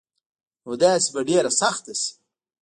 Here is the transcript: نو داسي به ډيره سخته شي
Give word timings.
نو 0.63 0.71
داسي 0.81 1.09
به 1.13 1.21
ډيره 1.29 1.51
سخته 1.61 1.93
شي 2.01 2.11